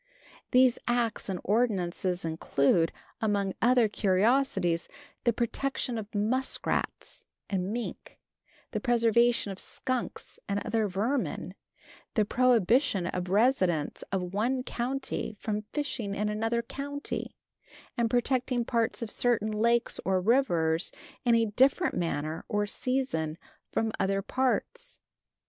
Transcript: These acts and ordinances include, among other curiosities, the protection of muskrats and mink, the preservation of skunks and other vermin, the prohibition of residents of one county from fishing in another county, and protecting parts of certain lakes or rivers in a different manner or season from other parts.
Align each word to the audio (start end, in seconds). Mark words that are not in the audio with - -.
These 0.49 0.79
acts 0.87 1.29
and 1.29 1.39
ordinances 1.43 2.25
include, 2.25 2.91
among 3.21 3.53
other 3.61 3.87
curiosities, 3.87 4.87
the 5.25 5.31
protection 5.31 5.99
of 5.99 6.15
muskrats 6.15 7.23
and 7.51 7.71
mink, 7.71 8.17
the 8.71 8.79
preservation 8.79 9.51
of 9.51 9.59
skunks 9.59 10.39
and 10.49 10.59
other 10.65 10.87
vermin, 10.87 11.53
the 12.15 12.25
prohibition 12.25 13.05
of 13.05 13.29
residents 13.29 14.01
of 14.11 14.33
one 14.33 14.63
county 14.63 15.35
from 15.39 15.65
fishing 15.71 16.15
in 16.15 16.29
another 16.29 16.63
county, 16.63 17.35
and 17.95 18.09
protecting 18.09 18.65
parts 18.65 19.03
of 19.03 19.11
certain 19.11 19.51
lakes 19.51 19.99
or 20.03 20.19
rivers 20.19 20.91
in 21.25 21.35
a 21.35 21.45
different 21.45 21.93
manner 21.93 22.43
or 22.49 22.65
season 22.65 23.37
from 23.71 23.91
other 23.99 24.23
parts. 24.23 24.97